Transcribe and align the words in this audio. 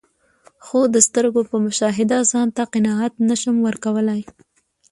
خو 0.65 0.79
د 0.93 0.97
سترګو 1.07 1.41
په 1.49 1.55
مشاهده 1.65 2.17
ځانته 2.31 2.63
قناعت 2.73 3.13
نسم 3.29 3.55
ورکول 3.67 3.97
لای. 4.09 4.21